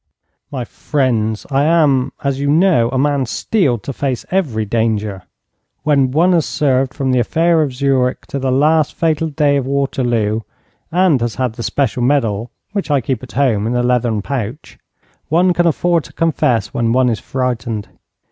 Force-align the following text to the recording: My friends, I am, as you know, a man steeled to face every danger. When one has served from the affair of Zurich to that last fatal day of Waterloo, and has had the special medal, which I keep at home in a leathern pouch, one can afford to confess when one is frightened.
My 0.51 0.65
friends, 0.65 1.45
I 1.51 1.63
am, 1.63 2.11
as 2.23 2.39
you 2.39 2.49
know, 2.49 2.89
a 2.89 2.97
man 2.97 3.27
steeled 3.27 3.83
to 3.83 3.93
face 3.93 4.25
every 4.31 4.65
danger. 4.65 5.21
When 5.83 6.09
one 6.09 6.33
has 6.33 6.47
served 6.47 6.95
from 6.95 7.11
the 7.11 7.19
affair 7.19 7.61
of 7.61 7.71
Zurich 7.71 8.25
to 8.29 8.39
that 8.39 8.49
last 8.49 8.95
fatal 8.95 9.27
day 9.29 9.57
of 9.57 9.67
Waterloo, 9.67 10.39
and 10.91 11.21
has 11.21 11.35
had 11.35 11.53
the 11.53 11.61
special 11.61 12.01
medal, 12.01 12.49
which 12.71 12.89
I 12.89 12.99
keep 12.99 13.21
at 13.21 13.33
home 13.33 13.67
in 13.67 13.75
a 13.75 13.83
leathern 13.83 14.23
pouch, 14.23 14.79
one 15.29 15.53
can 15.53 15.67
afford 15.67 16.03
to 16.05 16.13
confess 16.13 16.73
when 16.73 16.93
one 16.93 17.07
is 17.07 17.19
frightened. 17.19 17.89